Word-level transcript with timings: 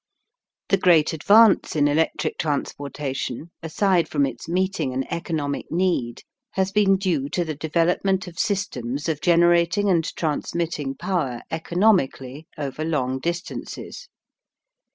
The 0.69 0.79
great 0.79 1.13
advance 1.13 1.75
in 1.75 1.87
electric 1.87 2.39
transportation, 2.39 3.51
aside 3.61 4.07
from 4.09 4.25
its 4.25 4.49
meeting 4.49 4.95
an 4.95 5.03
economic 5.13 5.71
need, 5.71 6.23
has 6.53 6.71
been 6.71 6.97
due 6.97 7.29
to 7.29 7.45
the 7.45 7.53
development 7.53 8.25
of 8.27 8.39
systems 8.39 9.07
of 9.07 9.21
generating 9.21 9.89
and 9.91 10.03
transmitting 10.15 10.95
power 10.95 11.41
economically 11.51 12.47
over 12.57 12.83
long 12.83 13.19
distances. 13.19 14.07